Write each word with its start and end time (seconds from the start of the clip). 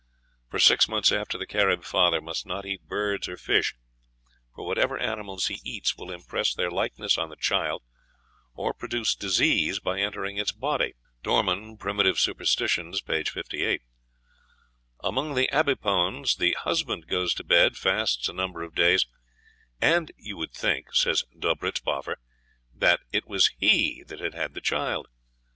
"For 0.49 0.57
six 0.57 0.87
months 0.89 1.09
the 1.09 1.45
Carib 1.47 1.83
father 1.83 2.21
must 2.21 2.43
not 2.43 2.65
eat 2.65 2.81
birds 2.87 3.27
or 3.27 3.37
fish, 3.37 3.75
for 4.55 4.65
what 4.65 4.79
ever 4.79 4.97
animals 4.97 5.45
he 5.45 5.61
eats 5.63 5.95
will 5.95 6.09
impress 6.11 6.55
their 6.55 6.71
likeness 6.71 7.19
on 7.19 7.29
the 7.29 7.35
child, 7.35 7.83
or 8.55 8.73
produce 8.73 9.13
disease 9.13 9.77
by 9.79 9.99
entering 9.99 10.37
its 10.37 10.51
body." 10.51 10.95
(Dorman, 11.21 11.77
"Prim. 11.77 11.97
Superst.," 11.99 13.05
p. 13.05 13.23
58.) 13.25 13.83
Among 15.03 15.35
the 15.35 15.47
Abipones 15.53 16.35
the 16.37 16.53
husband 16.59 17.05
goes 17.05 17.35
to 17.35 17.43
bed, 17.43 17.77
fasts 17.77 18.27
a 18.27 18.33
number 18.33 18.63
of 18.63 18.73
days, 18.73 19.05
"and 19.79 20.11
you 20.17 20.35
would 20.35 20.51
think," 20.51 20.95
says 20.95 21.25
Dobrizboffer, 21.37 22.15
"that 22.73 23.01
it 23.11 23.27
was 23.27 23.51
he 23.59 24.01
that 24.07 24.19
had 24.19 24.33
had 24.33 24.55
the 24.55 24.61
child." 24.61 25.05